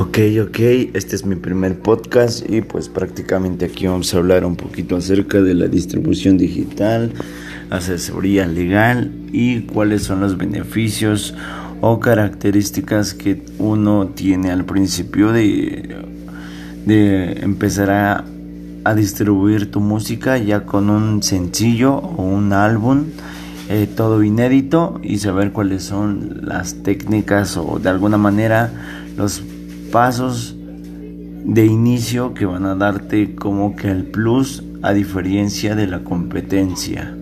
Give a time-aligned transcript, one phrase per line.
[0.00, 0.58] Ok, ok,
[0.94, 5.42] este es mi primer podcast y pues prácticamente aquí vamos a hablar un poquito acerca
[5.42, 7.12] de la distribución digital,
[7.68, 11.34] asesoría legal y cuáles son los beneficios
[11.80, 15.96] o características que uno tiene al principio de,
[16.86, 18.24] de empezar a,
[18.84, 23.06] a distribuir tu música ya con un sencillo o un álbum.
[23.68, 28.72] Eh, todo inédito y saber cuáles son las técnicas o de alguna manera
[29.18, 29.42] los
[29.90, 36.04] pasos de inicio que van a darte como que el plus a diferencia de la
[36.04, 37.17] competencia.